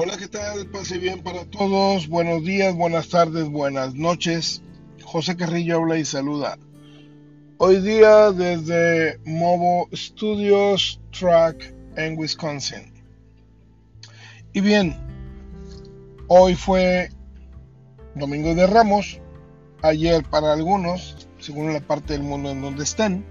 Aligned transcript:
Hola, 0.00 0.16
¿qué 0.16 0.28
tal? 0.28 0.64
Pase 0.66 0.96
bien 0.98 1.24
para 1.24 1.44
todos. 1.46 2.06
Buenos 2.06 2.44
días, 2.44 2.72
buenas 2.72 3.08
tardes, 3.08 3.48
buenas 3.48 3.96
noches. 3.96 4.62
José 5.02 5.36
Carrillo 5.36 5.78
habla 5.78 5.98
y 5.98 6.04
saluda. 6.04 6.56
Hoy 7.56 7.80
día 7.80 8.30
desde 8.30 9.18
Movo 9.24 9.88
Studios 9.92 11.00
Track 11.10 11.74
en 11.96 12.16
Wisconsin. 12.16 12.92
Y 14.52 14.60
bien, 14.60 14.96
hoy 16.28 16.54
fue 16.54 17.10
Domingo 18.14 18.54
de 18.54 18.68
Ramos, 18.68 19.20
ayer 19.82 20.22
para 20.22 20.52
algunos, 20.52 21.28
según 21.40 21.72
la 21.72 21.80
parte 21.80 22.12
del 22.12 22.22
mundo 22.22 22.52
en 22.52 22.62
donde 22.62 22.84
estén. 22.84 23.26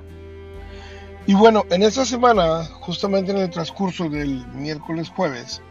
Y 1.27 1.33
bueno, 1.33 1.63
en 1.69 1.83
esta 1.83 2.03
semana, 2.03 2.65
justamente 2.65 3.31
en 3.31 3.37
el 3.37 3.49
transcurso 3.51 4.09
del 4.09 4.45
miércoles 4.47 5.07
jueves, 5.07 5.61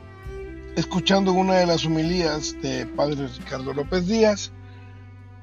escuchando 0.77 1.33
una 1.33 1.55
de 1.55 1.67
las 1.67 1.87
homilías 1.87 2.55
de 2.61 2.85
Padre 2.87 3.29
Ricardo 3.39 3.73
López 3.73 4.07
Díaz, 4.07 4.53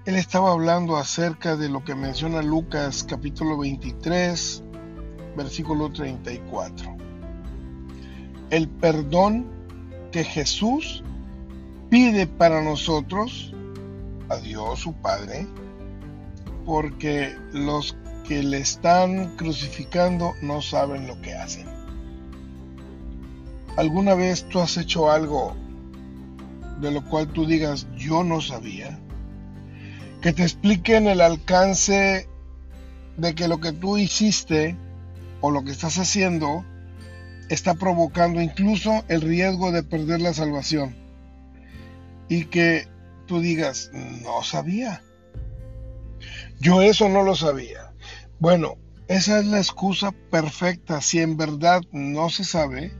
él 0.05 0.16
estaba 0.16 0.52
hablando 0.52 0.96
acerca 0.96 1.55
de 1.55 1.70
lo 1.70 1.84
que 1.84 1.96
menciona 1.96 2.44
Lucas 2.44 3.04
capítulo 3.04 3.58
23, 3.58 4.64
versículo 5.36 5.91
34. 5.91 6.96
El 8.52 8.70
perdón 8.70 9.48
que 10.12 10.24
Jesús 10.24 11.04
pide 11.90 12.27
para 12.27 12.62
nosotros 12.62 13.52
a 14.30 14.38
Dios 14.38 14.82
su 14.82 14.94
Padre, 14.94 15.48
porque 16.63 17.36
los 17.52 17.98
que 18.27 18.44
le 18.44 18.60
están 18.60 19.36
crucificando 19.36 20.34
no 20.44 20.62
saben 20.62 21.08
lo 21.08 21.20
que 21.22 21.34
hacen. 21.34 21.83
¿Alguna 23.76 24.13
vez 24.13 24.48
tú 24.49 24.60
has 24.60 24.77
hecho 24.77 25.12
algo 25.12 25.55
de 26.79 26.91
lo 26.91 27.04
cual 27.05 27.27
tú 27.27 27.48
digas 27.48 27.88
yo 27.98 28.24
no 28.24 28.40
sabía? 28.40 28.99
Que 30.21 30.32
te 30.32 30.43
expliquen 30.43 31.07
el 31.07 31.21
alcance 31.21 32.29
de 33.18 33.35
que 33.35 33.48
lo 33.48 33.60
que 33.60 33.71
tú 33.71 33.98
hiciste 33.98 34.77
o 35.41 35.49
lo 35.49 35.63
que 35.63 35.71
estás 35.71 35.98
haciendo 35.98 36.63
está 37.49 37.74
provocando 37.74 38.41
incluso 38.41 39.04
el 39.07 39.21
riesgo 39.21 39.71
de 39.71 39.84
perder 39.84 40.21
la 40.21 40.34
salvación. 40.34 40.96
Y 42.29 42.46
que 42.46 42.88
tú 43.26 43.41
digas, 43.41 43.90
no 43.94 44.44
sabía. 44.44 45.01
Yo 46.60 46.82
eso 46.82 47.10
no 47.10 47.24
lo 47.24 47.35
sabía. 47.35 47.91
Bueno, 48.40 48.77
esa 49.07 49.40
es 49.40 49.46
la 49.46 49.57
excusa 49.57 50.12
perfecta 50.29 51.01
si 51.01 51.20
en 51.20 51.38
verdad 51.38 51.82
no 51.91 52.29
se 52.29 52.44
sabe 52.44 52.94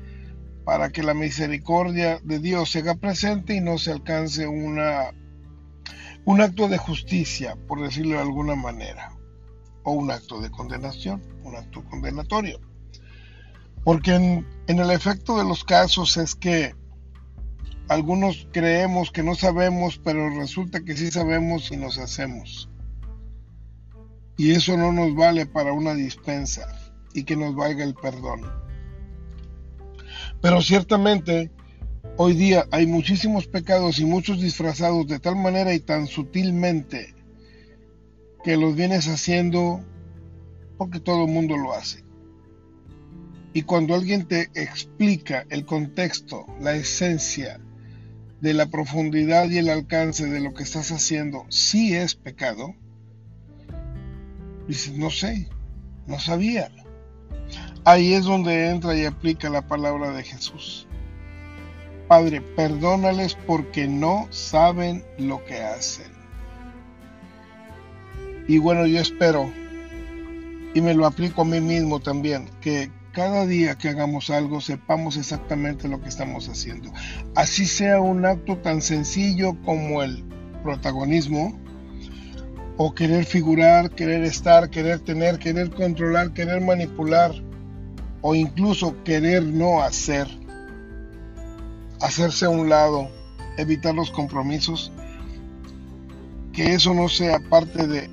para 0.66 0.90
que 0.90 1.04
la 1.04 1.14
misericordia 1.14 2.20
de 2.24 2.40
Dios 2.40 2.72
se 2.72 2.80
haga 2.80 2.96
presente 2.96 3.56
y 3.56 3.62
no 3.62 3.78
se 3.78 3.92
alcance 3.92 4.48
una, 4.48 5.12
un 6.26 6.42
acto 6.42 6.68
de 6.68 6.78
justicia, 6.78 7.58
por 7.68 7.82
decirlo 7.82 8.16
de 8.16 8.22
alguna 8.22 8.56
manera, 8.56 9.12
o 9.84 9.92
un 9.92 10.12
acto 10.12 10.40
de 10.40 10.50
condenación, 10.50 11.22
un 11.44 11.56
acto 11.56 11.84
condenatorio. 11.86 12.60
Porque 13.84 14.16
en, 14.16 14.48
en 14.68 14.80
el 14.80 14.92
efecto 14.92 15.38
de 15.38 15.44
los 15.44 15.66
casos 15.66 16.16
es 16.16 16.36
que 16.36 16.74
algunos 17.90 18.48
creemos 18.54 19.12
que 19.12 19.24
no 19.24 19.36
sabemos, 19.36 20.00
pero 20.02 20.30
resulta 20.30 20.84
que 20.86 20.96
sí 20.96 21.12
sabemos 21.12 21.70
y 21.72 21.78
nos 21.78 21.98
hacemos. 21.98 22.70
Y 24.38 24.52
eso 24.52 24.78
no 24.78 24.92
nos 24.94 25.14
vale 25.16 25.46
para 25.46 25.74
una 25.74 25.94
dispensa 25.94 26.68
y 27.14 27.24
que 27.24 27.36
nos 27.36 27.56
valga 27.56 27.84
el 27.84 27.94
perdón. 27.94 28.42
Pero 30.44 30.62
ciertamente 30.62 31.52
hoy 32.18 32.34
día 32.34 32.66
hay 32.70 32.86
muchísimos 32.86 33.48
pecados 33.48 34.00
y 34.00 34.06
muchos 34.06 34.42
disfrazados 34.42 35.08
de 35.08 35.18
tal 35.18 35.38
manera 35.38 35.74
y 35.74 35.80
tan 35.80 36.06
sutilmente 36.06 37.16
que 38.44 38.58
los 38.58 38.76
vienes 38.76 39.08
haciendo 39.08 39.80
porque 40.78 41.00
todo 41.00 41.24
el 41.24 41.32
mundo 41.32 41.56
lo 41.56 41.74
hace. 41.74 42.04
Y 43.54 43.62
cuando 43.62 43.96
alguien 43.96 44.28
te 44.28 44.50
explica 44.54 45.46
el 45.50 45.66
contexto, 45.66 46.46
la 46.60 46.76
esencia 46.76 47.62
de 48.42 48.54
la 48.54 48.66
profundidad 48.66 49.50
y 49.50 49.60
el 49.60 49.70
alcance 49.70 50.26
de 50.26 50.42
lo 50.42 50.54
que 50.54 50.64
estás 50.64 50.92
haciendo, 50.92 51.46
si 51.48 51.94
es 51.94 52.16
pecado, 52.16 52.76
dices, 54.68 54.98
no 54.98 55.10
sé, 55.10 55.48
no 56.06 56.20
sabía. 56.20 56.70
Ahí 57.86 58.14
es 58.14 58.24
donde 58.24 58.70
entra 58.70 58.96
y 58.96 59.04
aplica 59.04 59.50
la 59.50 59.62
palabra 59.62 60.12
de 60.12 60.24
Jesús. 60.24 60.88
Padre, 62.08 62.40
perdónales 62.40 63.36
porque 63.46 63.90
no 63.90 64.28
saben 64.30 65.04
lo 65.18 65.44
que 65.44 65.62
hacen. 65.62 66.12
Y 68.48 68.58
bueno, 68.58 68.86
yo 68.86 69.02
espero, 69.02 69.52
y 70.74 70.80
me 70.80 70.94
lo 70.94 71.06
aplico 71.06 71.42
a 71.42 71.46
mí 71.46 71.60
mismo 71.60 72.00
también, 72.00 72.50
que 72.62 72.90
cada 73.12 73.46
día 73.46 73.76
que 73.76 73.90
hagamos 73.90 74.30
algo 74.30 74.62
sepamos 74.62 75.18
exactamente 75.18 75.90
lo 75.90 76.02
que 76.02 76.08
estamos 76.08 76.48
haciendo. 76.48 76.90
Así 77.36 77.66
sea 77.66 78.00
un 78.00 78.26
acto 78.26 78.58
tan 78.60 78.82
sencillo 78.82 79.58
como 79.66 80.04
el 80.04 80.24
protagonismo, 80.64 81.60
o 82.78 82.96
querer 82.96 83.26
figurar, 83.26 83.92
querer 83.92 84.24
estar, 84.24 84.70
querer 84.70 85.00
tener, 85.02 85.38
querer 85.38 85.70
controlar, 85.70 86.34
querer 86.34 86.62
manipular 86.62 87.34
o 88.24 88.34
incluso 88.34 89.04
querer 89.04 89.44
no 89.44 89.84
hacer, 89.84 90.28
hacerse 92.02 92.46
a 92.46 92.50
un 92.50 92.70
lado, 92.70 93.10
evitar 93.58 93.94
los 93.94 94.12
compromisos, 94.12 94.94
que 96.54 96.74
eso 96.74 96.94
no 96.94 97.10
sea 97.10 97.40
parte 97.50 97.86
de 97.86 98.10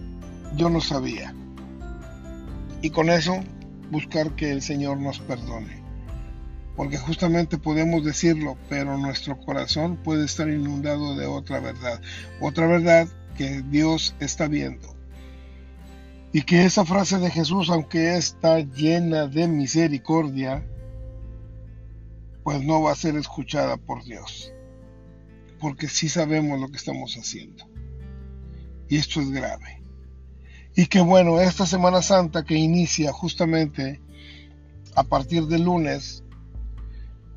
yo 0.56 0.68
no 0.68 0.80
sabía. 0.80 1.32
Y 2.82 2.90
con 2.90 3.08
eso 3.08 3.38
buscar 3.92 4.34
que 4.34 4.50
el 4.50 4.62
Señor 4.62 4.98
nos 4.98 5.20
perdone. 5.20 5.80
Porque 6.76 6.98
justamente 6.98 7.56
podemos 7.56 8.04
decirlo, 8.04 8.56
pero 8.68 8.98
nuestro 8.98 9.38
corazón 9.38 9.96
puede 9.96 10.24
estar 10.24 10.48
inundado 10.48 11.14
de 11.14 11.26
otra 11.26 11.60
verdad. 11.60 12.00
Otra 12.40 12.66
verdad 12.66 13.06
que 13.36 13.62
Dios 13.62 14.16
está 14.18 14.48
viendo 14.48 14.99
y 16.32 16.42
que 16.42 16.64
esa 16.64 16.84
frase 16.84 17.18
de 17.18 17.30
Jesús, 17.30 17.70
aunque 17.70 18.16
está 18.16 18.60
llena 18.60 19.26
de 19.26 19.48
misericordia, 19.48 20.64
pues 22.44 22.62
no 22.62 22.82
va 22.82 22.92
a 22.92 22.96
ser 22.96 23.16
escuchada 23.16 23.76
por 23.76 24.04
Dios. 24.04 24.52
Porque 25.58 25.88
sí 25.88 26.08
sabemos 26.08 26.60
lo 26.60 26.68
que 26.68 26.76
estamos 26.76 27.16
haciendo. 27.16 27.64
Y 28.88 28.96
esto 28.96 29.20
es 29.20 29.30
grave. 29.30 29.82
Y 30.76 30.86
que 30.86 31.00
bueno, 31.00 31.40
esta 31.40 31.66
Semana 31.66 32.00
Santa 32.00 32.44
que 32.44 32.54
inicia 32.54 33.12
justamente 33.12 34.00
a 34.94 35.02
partir 35.02 35.46
del 35.46 35.64
lunes, 35.64 36.22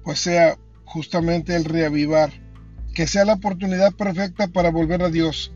pues 0.04 0.20
sea 0.20 0.58
justamente 0.86 1.56
el 1.56 1.66
reavivar, 1.66 2.32
que 2.94 3.08
sea 3.08 3.26
la 3.26 3.34
oportunidad 3.34 3.94
perfecta 3.94 4.48
para 4.48 4.70
volver 4.70 5.02
a 5.02 5.10
Dios, 5.10 5.52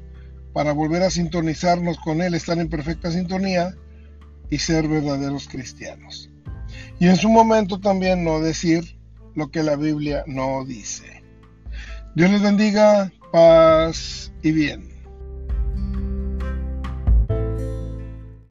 para 0.57 0.71
volver 0.71 1.03
a 1.03 1.11
sintonizarnos 1.11 1.99
con 1.99 2.19
Él, 2.19 2.33
estar 2.33 2.57
en 2.57 2.67
perfecta 2.67 3.11
sintonía 3.11 3.75
y 4.49 4.57
ser 4.57 4.87
verdaderos 4.87 5.47
cristianos. 5.47 6.31
Y 6.99 7.05
en 7.09 7.15
su 7.15 7.29
momento 7.29 7.79
también 7.79 8.23
no 8.23 8.39
decir 8.39 8.97
lo 9.35 9.51
que 9.51 9.61
la 9.61 9.75
Biblia 9.75 10.23
no 10.25 10.65
dice. 10.65 11.21
Dios 12.15 12.31
les 12.31 12.41
bendiga, 12.41 13.11
paz 13.31 14.33
y 14.41 14.51
bien. 14.51 14.96